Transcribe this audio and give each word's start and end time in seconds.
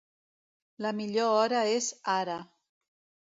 La 0.85 0.93
millor 0.99 1.29
hora 1.41 1.61
és 1.73 1.89
«ara». 2.17 2.39